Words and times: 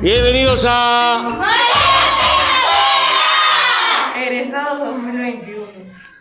bienvenidos 0.00 0.64
a... 0.68 1.40
Egresados 4.16 4.78
2021. 4.80 5.66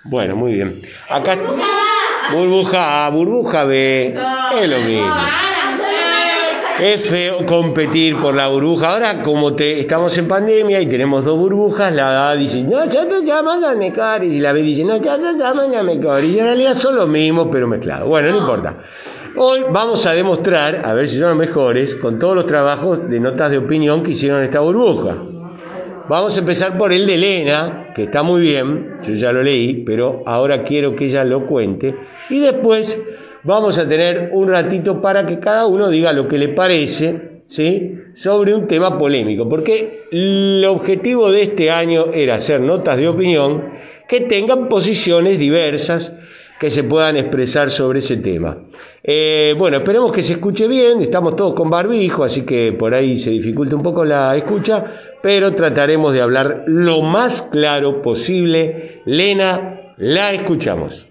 Bueno, 0.03 0.35
muy 0.35 0.53
bien. 0.53 0.81
Acá... 1.09 1.37
Burbuja 2.31 3.05
A, 3.05 3.09
burbuja 3.09 3.63
B, 3.63 4.13
es 4.61 4.69
lo 4.69 4.79
mismo. 4.79 5.15
Es 6.79 7.09
feo 7.09 7.45
competir 7.45 8.17
por 8.17 8.35
la 8.35 8.49
burbuja. 8.49 8.91
Ahora, 8.91 9.23
como 9.23 9.55
te, 9.55 9.79
estamos 9.79 10.15
en 10.17 10.27
pandemia 10.27 10.81
y 10.81 10.87
tenemos 10.87 11.23
dos 11.23 11.37
burbujas, 11.37 11.93
la 11.93 12.29
A 12.29 12.35
dice, 12.35 12.63
no, 12.63 12.85
nosotros 12.85 13.23
llaman 13.23 13.61
las 13.61 13.77
mejores. 13.77 14.33
Y 14.33 14.41
la 14.41 14.51
B 14.51 14.61
dice, 14.61 14.83
no, 14.83 14.97
nosotros 14.97 15.37
llaman 15.37 15.71
las 15.71 15.83
mejores. 15.83 16.29
Y 16.29 16.37
en 16.39 16.45
realidad 16.45 16.73
son 16.73 16.95
los 16.95 17.07
mismos, 17.07 17.47
pero 17.51 17.67
mezclados. 17.67 18.07
Bueno, 18.07 18.29
no 18.31 18.37
importa. 18.39 18.77
Hoy 19.39 19.59
vamos 19.71 20.07
a 20.07 20.13
demostrar, 20.13 20.81
a 20.83 20.95
ver 20.95 21.07
si 21.07 21.19
son 21.19 21.29
los 21.29 21.37
mejores, 21.37 21.93
con 21.93 22.17
todos 22.17 22.35
los 22.35 22.47
trabajos 22.47 23.07
de 23.07 23.19
notas 23.19 23.51
de 23.51 23.59
opinión 23.59 24.01
que 24.01 24.09
hicieron 24.11 24.43
esta 24.43 24.61
burbuja. 24.61 25.15
Vamos 26.09 26.35
a 26.35 26.39
empezar 26.39 26.75
por 26.75 26.91
el 26.91 27.05
de 27.05 27.13
Elena, 27.13 27.93
que 27.95 28.05
está 28.05 28.23
muy 28.23 28.41
bien, 28.41 28.97
yo 29.03 29.13
ya 29.13 29.31
lo 29.31 29.43
leí, 29.43 29.83
pero 29.85 30.23
ahora 30.25 30.63
quiero 30.63 30.95
que 30.95 31.05
ella 31.05 31.23
lo 31.23 31.45
cuente. 31.45 31.95
Y 32.31 32.39
después 32.39 32.99
vamos 33.43 33.77
a 33.77 33.87
tener 33.87 34.31
un 34.33 34.47
ratito 34.47 35.01
para 35.01 35.27
que 35.27 35.39
cada 35.39 35.67
uno 35.67 35.91
diga 35.91 36.13
lo 36.13 36.27
que 36.27 36.39
le 36.39 36.49
parece, 36.49 37.41
¿sí? 37.45 37.93
Sobre 38.15 38.55
un 38.55 38.65
tema 38.65 38.97
polémico, 38.97 39.47
porque 39.47 40.07
el 40.11 40.65
objetivo 40.67 41.29
de 41.29 41.43
este 41.43 41.69
año 41.69 42.05
era 42.11 42.35
hacer 42.35 42.61
notas 42.61 42.97
de 42.97 43.07
opinión 43.07 43.65
que 44.09 44.21
tengan 44.21 44.67
posiciones 44.67 45.37
diversas 45.37 46.13
que 46.59 46.69
se 46.69 46.83
puedan 46.83 47.17
expresar 47.17 47.69
sobre 47.69 47.99
ese 47.99 48.17
tema. 48.17 48.57
Eh, 49.03 49.55
bueno, 49.57 49.77
esperemos 49.77 50.11
que 50.11 50.23
se 50.23 50.33
escuche 50.33 50.67
bien, 50.67 51.01
estamos 51.01 51.35
todos 51.35 51.53
con 51.53 51.69
barbijo, 51.69 52.23
así 52.23 52.43
que 52.43 52.73
por 52.73 52.93
ahí 52.93 53.19
se 53.19 53.29
dificulta 53.29 53.75
un 53.75 53.83
poco 53.83 54.05
la 54.05 54.35
escucha, 54.35 54.83
pero 55.21 55.53
trataremos 55.53 56.13
de 56.13 56.21
hablar 56.21 56.63
lo 56.67 57.01
más 57.01 57.43
claro 57.43 58.01
posible. 58.01 59.01
Lena, 59.05 59.93
la 59.97 60.31
escuchamos. 60.31 61.07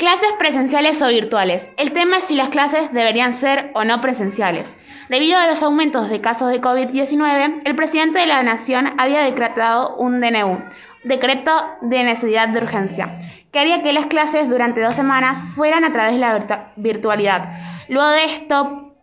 Clases 0.00 0.32
presenciales 0.38 1.02
o 1.02 1.08
virtuales. 1.08 1.68
El 1.76 1.92
tema 1.92 2.18
es 2.18 2.24
si 2.24 2.34
las 2.34 2.48
clases 2.48 2.90
deberían 2.90 3.34
ser 3.34 3.70
o 3.74 3.84
no 3.84 4.00
presenciales. 4.00 4.74
Debido 5.10 5.36
a 5.38 5.46
los 5.46 5.62
aumentos 5.62 6.08
de 6.08 6.22
casos 6.22 6.50
de 6.50 6.62
COVID-19, 6.62 7.60
el 7.66 7.76
presidente 7.76 8.20
de 8.20 8.26
la 8.26 8.42
Nación 8.42 8.94
había 8.96 9.20
decretado 9.20 9.96
un 9.96 10.22
DNU, 10.22 10.58
decreto 11.04 11.50
de 11.82 12.02
necesidad 12.04 12.48
de 12.48 12.60
urgencia, 12.60 13.18
que 13.52 13.58
haría 13.58 13.82
que 13.82 13.92
las 13.92 14.06
clases 14.06 14.48
durante 14.48 14.80
dos 14.80 14.94
semanas 14.94 15.42
fueran 15.54 15.84
a 15.84 15.92
través 15.92 16.12
de 16.12 16.18
la 16.18 16.72
virtualidad. 16.76 17.58
Luego 17.88 18.08
de 18.10 18.24
esto, 18.24 18.94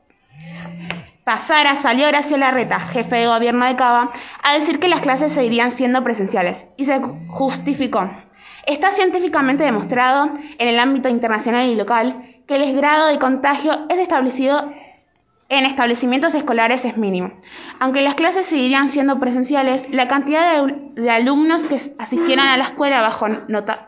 pasara, 1.24 1.76
salió 1.76 2.08
Horacio 2.08 2.38
Larreta, 2.38 2.80
jefe 2.80 3.18
de 3.18 3.28
gobierno 3.28 3.66
de 3.66 3.76
Cava, 3.76 4.12
a 4.44 4.54
decir 4.54 4.80
que 4.80 4.88
las 4.88 5.02
clases 5.02 5.32
seguirían 5.32 5.72
siendo 5.72 6.04
presenciales 6.04 6.68
y 6.78 6.86
se 6.86 7.02
justificó. 7.28 8.10
Está 8.66 8.92
científicamente 8.92 9.64
demostrado 9.64 10.32
en 10.58 10.68
el 10.68 10.80
ámbito 10.80 11.10
internacional 11.10 11.68
y 11.68 11.76
local 11.76 12.42
que 12.48 12.56
el 12.56 12.76
grado 12.76 13.08
de 13.08 13.20
contagio 13.20 13.72
es 13.90 14.00
establecido 14.00 14.72
en 15.50 15.66
establecimientos 15.66 16.36
escolares 16.36 16.84
es 16.86 16.98
mínimo. 16.98 17.32
Aunque 17.80 18.02
las 18.02 18.16
clases 18.16 18.46
seguirían 18.46 18.90
siendo 18.90 19.20
presenciales, 19.20 19.88
la 19.92 20.08
cantidad 20.08 20.66
de, 20.96 21.10
alumnos 21.10 21.68
que 21.68 21.80
asistieran 22.00 22.48
a 22.48 22.58
la 22.58 22.66
escuela 22.66 23.02
bajó, 23.02 23.30
nota, 23.48 23.87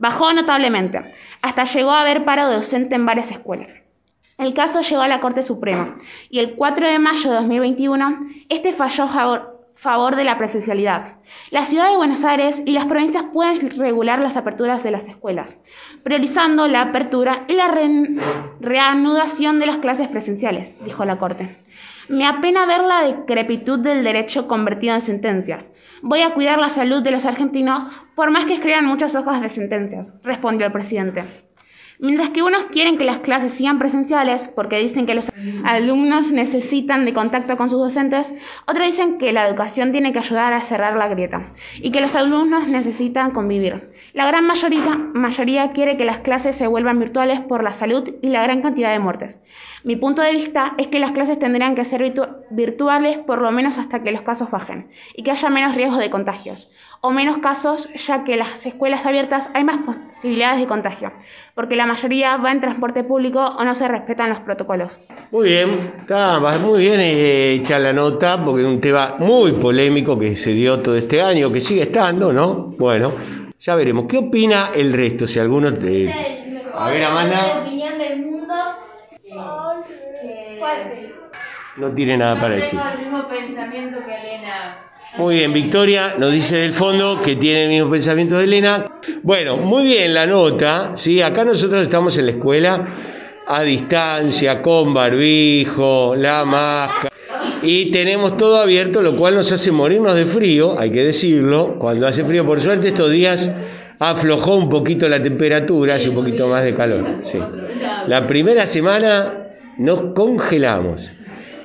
bajó 0.00 0.32
notablemente. 0.32 1.12
Hasta 1.42 1.64
llegó 1.64 1.92
a 1.92 2.00
haber 2.00 2.24
paro 2.24 2.50
docente 2.50 2.96
en 2.96 3.06
varias 3.06 3.30
escuelas. 3.30 3.74
El 4.38 4.54
caso 4.54 4.80
llegó 4.80 5.02
a 5.02 5.08
la 5.08 5.20
Corte 5.20 5.42
Suprema 5.42 5.96
y 6.30 6.40
el 6.40 6.54
4 6.54 6.88
de 6.88 6.98
mayo 6.98 7.30
de 7.30 7.36
2021 7.36 8.26
este 8.48 8.72
falló 8.72 9.04
a 9.04 9.08
favor, 9.74 10.16
de 10.16 10.24
la 10.24 10.36
presencialidad. 10.36 11.14
La 11.50 11.64
ciudad 11.64 11.90
de 11.90 11.96
Buenos 11.96 12.24
Aires 12.24 12.62
y 12.66 12.72
las 12.72 12.86
provincias 12.86 13.24
pueden 13.32 13.70
regular 13.78 14.18
las 14.18 14.36
aperturas 14.36 14.82
de 14.82 14.90
las 14.90 15.08
escuelas, 15.08 15.56
priorizando 16.02 16.68
la 16.68 16.82
apertura 16.82 17.44
y 17.48 17.54
la 17.54 17.68
re 17.68 17.88
reanudación 18.60 19.58
de 19.58 19.66
las 19.66 19.78
clases 19.78 20.08
presenciales, 20.08 20.74
dijo 20.84 21.04
la 21.04 21.16
Corte. 21.16 21.56
Me 22.10 22.26
apena 22.26 22.66
ver 22.66 22.80
la 22.82 23.02
decrepitud 23.02 23.78
del 23.78 24.02
derecho 24.02 24.48
convertido 24.48 24.96
en 24.96 25.00
sentencias. 25.00 25.70
Voy 26.02 26.22
a 26.22 26.34
cuidar 26.34 26.58
la 26.58 26.68
salud 26.68 27.04
de 27.04 27.12
los 27.12 27.24
argentinos 27.24 27.84
por 28.16 28.32
más 28.32 28.46
que 28.46 28.54
escriban 28.54 28.84
muchas 28.84 29.14
hojas 29.14 29.40
de 29.40 29.48
sentencias, 29.48 30.10
respondió 30.24 30.66
el 30.66 30.72
presidente. 30.72 31.22
Mientras 32.02 32.30
que 32.30 32.42
unos 32.42 32.64
quieren 32.66 32.96
que 32.96 33.04
las 33.04 33.18
clases 33.18 33.52
sigan 33.52 33.78
presenciales 33.78 34.48
porque 34.54 34.78
dicen 34.78 35.04
que 35.04 35.14
los 35.14 35.30
alumnos 35.64 36.32
necesitan 36.32 37.04
de 37.04 37.12
contacto 37.12 37.58
con 37.58 37.68
sus 37.68 37.78
docentes, 37.78 38.32
otros 38.66 38.86
dicen 38.86 39.18
que 39.18 39.34
la 39.34 39.46
educación 39.46 39.92
tiene 39.92 40.14
que 40.14 40.20
ayudar 40.20 40.54
a 40.54 40.62
cerrar 40.62 40.96
la 40.96 41.08
grieta 41.08 41.52
y 41.82 41.90
que 41.90 42.00
los 42.00 42.16
alumnos 42.16 42.68
necesitan 42.68 43.32
convivir. 43.32 43.90
La 44.14 44.26
gran 44.26 44.46
mayoría, 44.46 45.72
quiere 45.72 45.98
que 45.98 46.06
las 46.06 46.20
clases 46.20 46.56
se 46.56 46.66
vuelvan 46.66 46.98
virtuales 46.98 47.40
por 47.40 47.62
la 47.62 47.74
salud 47.74 48.08
y 48.22 48.28
la 48.28 48.42
gran 48.44 48.62
cantidad 48.62 48.92
de 48.92 48.98
muertes. 48.98 49.42
Mi 49.84 49.96
punto 49.96 50.22
de 50.22 50.32
vista 50.32 50.74
es 50.78 50.88
que 50.88 51.00
las 51.00 51.12
clases 51.12 51.38
tendrían 51.38 51.74
que 51.74 51.84
ser 51.84 52.02
virtu 52.02 52.22
virtuales 52.50 53.18
por 53.18 53.42
lo 53.42 53.52
menos 53.52 53.76
hasta 53.76 54.02
que 54.02 54.12
los 54.12 54.22
casos 54.22 54.50
bajen 54.50 54.88
y 55.14 55.22
que 55.22 55.32
haya 55.32 55.50
menos 55.50 55.74
riesgo 55.74 55.98
de 55.98 56.08
contagios 56.08 56.70
o 57.00 57.10
menos 57.10 57.38
casos 57.38 57.88
ya 57.94 58.24
que 58.24 58.36
las 58.36 58.66
escuelas 58.66 59.06
abiertas 59.06 59.48
hay 59.54 59.64
más 59.64 59.78
posibilidades 59.78 60.60
de 60.60 60.66
contagio 60.66 61.12
porque 61.54 61.76
la 61.76 61.84
mayoría 61.84 62.36
va 62.38 62.52
en 62.52 62.60
transporte 62.60 63.04
público 63.04 63.44
o 63.44 63.64
no 63.64 63.74
se 63.74 63.86
respetan 63.86 64.30
los 64.30 64.40
protocolos. 64.40 64.98
Muy 65.30 65.48
bien, 65.48 65.92
está 66.00 66.40
muy 66.58 66.80
bien 66.80 66.98
hecha 67.00 67.78
la 67.78 67.92
nota 67.92 68.42
porque 68.42 68.62
es 68.62 68.66
un 68.66 68.80
tema 68.80 69.16
muy 69.18 69.52
polémico 69.52 70.18
que 70.18 70.36
se 70.36 70.52
dio 70.52 70.80
todo 70.80 70.96
este 70.96 71.20
año, 71.20 71.52
que 71.52 71.60
sigue 71.60 71.82
estando, 71.82 72.32
¿no? 72.32 72.72
Bueno, 72.78 73.12
ya 73.58 73.74
veremos. 73.74 74.06
¿Qué 74.08 74.16
opina 74.16 74.70
el 74.74 74.92
resto? 74.92 75.28
Si 75.28 75.38
alguno 75.38 75.74
te... 75.74 76.10
A 76.74 76.90
ver, 76.90 77.04
Amanda. 77.04 77.62
opinión 77.62 77.98
del 77.98 78.24
mundo 78.24 78.54
No 81.76 81.92
tiene 81.92 82.16
nada 82.16 82.40
para 82.40 82.54
decir. 82.54 82.78
Tengo 82.78 82.92
el 82.92 82.98
mismo 83.00 83.28
pensamiento 83.28 83.98
que 84.04 84.14
Elena. 84.14 84.89
Muy 85.18 85.34
bien, 85.36 85.52
Victoria 85.52 86.14
nos 86.18 86.32
dice 86.32 86.56
del 86.56 86.72
fondo 86.72 87.20
que 87.22 87.36
tiene 87.36 87.64
el 87.64 87.68
mismo 87.70 87.90
pensamiento 87.90 88.38
de 88.38 88.44
Elena. 88.44 88.86
Bueno, 89.22 89.56
muy 89.56 89.84
bien 89.84 90.14
la 90.14 90.26
nota, 90.26 90.92
¿sí? 90.96 91.20
Acá 91.20 91.44
nosotros 91.44 91.82
estamos 91.82 92.16
en 92.18 92.26
la 92.26 92.32
escuela 92.32 92.88
a 93.46 93.62
distancia, 93.62 94.62
con 94.62 94.94
barbijo, 94.94 96.14
la 96.16 96.44
máscara. 96.44 97.10
Y 97.62 97.90
tenemos 97.90 98.36
todo 98.36 98.58
abierto, 98.58 99.02
lo 99.02 99.16
cual 99.16 99.34
nos 99.34 99.50
hace 99.52 99.72
morirnos 99.72 100.14
de 100.14 100.24
frío, 100.24 100.78
hay 100.78 100.90
que 100.90 101.04
decirlo. 101.04 101.76
Cuando 101.78 102.06
hace 102.06 102.24
frío, 102.24 102.46
por 102.46 102.60
suerte, 102.60 102.88
estos 102.88 103.10
días 103.10 103.50
aflojó 103.98 104.56
un 104.56 104.68
poquito 104.68 105.08
la 105.08 105.22
temperatura, 105.22 105.96
hace 105.96 106.08
un 106.08 106.14
poquito 106.14 106.48
más 106.48 106.64
de 106.64 106.74
calor. 106.74 107.20
La 108.06 108.26
primera 108.26 108.64
semana 108.64 109.48
nos 109.76 110.14
congelamos. 110.14 111.10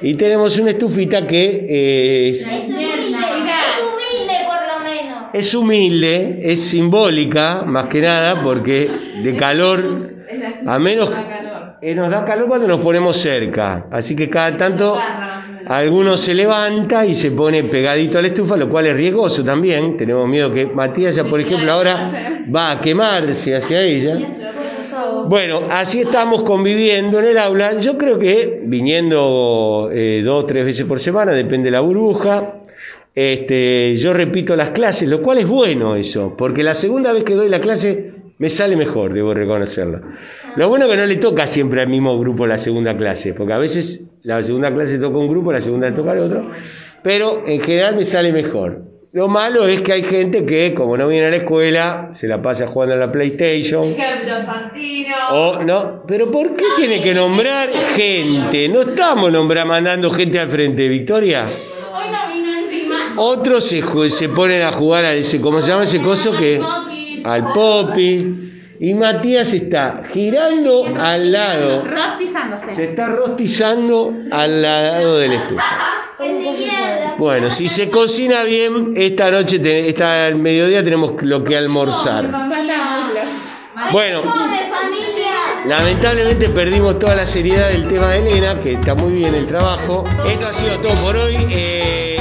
Y 0.02 0.16
tenemos 0.16 0.60
una 0.60 0.72
estufita 0.72 1.26
que 1.26 1.66
eh, 1.70 2.30
es, 2.30 2.42
Es 2.42 2.48
humilde, 2.48 2.84
es 2.84 3.82
humilde 3.82 4.36
por 4.46 4.68
lo 4.68 4.84
menos. 4.84 5.25
Es 5.36 5.54
humilde, 5.54 6.40
es 6.44 6.62
simbólica, 6.62 7.64
más 7.66 7.88
que 7.88 8.00
nada, 8.00 8.42
porque 8.42 8.90
de 9.22 9.36
calor, 9.36 9.84
a 10.66 10.80
menos 10.80 11.12
eh, 11.82 11.94
nos 11.94 12.10
da 12.10 12.24
calor 12.24 12.48
cuando 12.48 12.70
nos 12.70 12.80
ponemos 12.80 13.18
cerca. 13.18 13.86
Así 13.92 14.16
que 14.16 14.30
cada 14.30 14.58
tanto 14.58 14.98
alguno 15.68 16.16
se 16.16 16.34
levanta 16.36 17.06
y 17.06 17.16
se 17.16 17.32
pone 17.32 17.66
pegadito 17.66 18.18
a 18.18 18.22
la 18.22 18.30
estufa, 18.30 18.56
lo 18.56 18.70
cual 18.70 18.86
es 18.86 18.96
riesgoso 18.96 19.44
también. 19.44 19.98
Tenemos 19.98 20.26
miedo 20.26 20.54
que 20.54 20.68
Matías, 20.68 21.16
ya 21.16 21.26
por 21.26 21.42
ejemplo, 21.42 21.70
ahora 21.70 22.46
va 22.56 22.72
a 22.72 22.80
quemarse 22.80 23.58
hacia 23.58 23.82
ella. 23.82 24.18
Bueno, 25.28 25.60
así 25.70 26.00
estamos 26.00 26.44
conviviendo 26.44 27.20
en 27.20 27.26
el 27.26 27.38
aula. 27.38 27.78
Yo 27.78 27.98
creo 27.98 28.20
que 28.20 28.62
viniendo 28.64 29.90
eh, 29.92 30.22
dos 30.24 30.44
o 30.44 30.46
tres 30.46 30.64
veces 30.64 30.86
por 30.86 31.02
semana, 31.02 31.34
depende 31.34 31.66
de 31.66 31.72
la 31.72 31.82
burbuja. 31.82 32.62
Este, 33.16 33.96
yo 33.98 34.14
repito 34.14 34.56
las 34.56 34.72
clases, 34.72 35.08
lo 35.08 35.22
cual 35.22 35.38
es 35.38 35.48
bueno 35.48 35.96
eso, 35.96 36.36
porque 36.38 36.64
la 36.64 36.76
segunda 36.76 37.14
vez 37.14 37.24
que 37.24 37.34
doy 37.34 37.50
la 37.50 37.62
clase 37.62 38.12
me 38.38 38.50
sale 38.50 38.76
mejor, 38.76 39.14
debo 39.14 39.34
reconocerlo. 39.34 40.02
Lo 40.58 40.68
bueno 40.68 40.86
es 40.86 40.92
que 40.92 40.98
no 40.98 41.06
le 41.06 41.16
toca 41.16 41.48
siempre 41.48 41.82
al 41.82 41.88
mismo 41.88 42.20
grupo 42.20 42.46
la 42.46 42.58
segunda 42.58 42.98
clase, 42.98 43.34
porque 43.34 43.54
a 43.54 43.58
veces 43.58 44.04
la 44.24 44.44
segunda 44.44 44.74
clase 44.74 44.98
toca 44.98 45.18
un 45.18 45.30
grupo, 45.30 45.52
la 45.54 45.62
segunda 45.62 45.90
le 45.90 45.96
toca 45.96 46.12
al 46.12 46.20
otro, 46.20 46.50
pero 47.04 47.44
en 47.48 47.62
general 47.62 47.96
me 47.96 48.04
sale 48.04 48.34
mejor. 48.34 48.84
Lo 49.16 49.30
malo 49.30 49.66
es 49.66 49.82
que 49.82 49.94
hay 49.94 50.04
gente 50.04 50.46
que, 50.46 50.74
como 50.74 50.98
no 50.98 51.08
viene 51.08 51.28
a 51.28 51.30
la 51.30 51.38
escuela, 51.38 52.10
se 52.14 52.28
la 52.28 52.42
pasa 52.42 52.68
jugando 52.68 52.96
a 52.96 52.98
la 52.98 53.14
PlayStation. 53.14 53.86
Ejemplo, 53.86 54.44
Santino. 54.46 55.16
O 55.32 55.64
no, 55.64 56.04
pero 56.06 56.30
¿por 56.30 56.54
qué 56.58 56.66
tiene 56.76 57.02
que 57.02 57.14
nombrar 57.14 57.70
gente? 57.96 58.68
No 58.68 58.82
estamos 58.82 59.32
nombrando, 59.32 59.70
mandando 59.72 60.12
gente 60.12 60.38
al 60.38 60.50
frente, 60.50 60.90
Victoria. 60.90 61.48
Hoy 61.48 62.08
no 62.12 62.34
vino 62.34 62.60
encima. 62.60 62.98
Otros 63.18 63.64
se, 63.64 63.84
se 64.10 64.30
ponen 64.30 64.62
a 64.64 64.72
jugar 64.72 65.06
a 65.06 65.14
ese, 65.14 65.42
¿cómo 65.42 65.62
se 65.62 65.68
llama 65.70 65.84
ese 65.84 66.02
coso? 66.02 66.32
que 66.34 66.62
Al 67.24 67.54
popi. 67.54 68.42
Y 68.78 68.94
Matías 68.94 69.54
está 69.54 70.04
girando 70.12 70.86
al 71.00 71.32
lado, 71.32 71.86
Rostizándose. 71.86 72.76
se 72.76 72.84
está 72.84 73.08
rostizando 73.08 74.14
al 74.32 74.62
lado 74.62 75.18
del 75.18 75.32
estufa. 75.32 75.64
Bueno, 77.18 77.50
si 77.50 77.70
se 77.70 77.90
cocina 77.90 78.44
bien, 78.44 78.94
esta 78.98 79.32
noche, 79.32 79.62
esta 79.88 80.28
al 80.28 80.36
mediodía 80.36 80.84
tenemos 80.84 81.14
lo 81.22 81.44
que 81.46 81.56
almorzar. 81.58 82.30
Bueno, 83.92 84.22
lamentablemente 85.66 86.50
perdimos 86.50 87.00
toda 87.00 87.16
la 87.16 87.26
seriedad 87.26 87.70
del 87.70 87.88
tema 87.88 88.08
de 88.08 88.20
Elena, 88.30 88.60
que 88.62 88.74
está 88.74 88.94
muy 88.96 89.14
bien 89.14 89.34
el 89.36 89.48
trabajo. 89.48 90.04
Esto 90.28 90.48
ha 90.48 90.54
sido 90.54 90.80
todo 90.80 90.94
por 90.96 91.16
hoy. 91.16 91.36
Eh, 91.50 92.18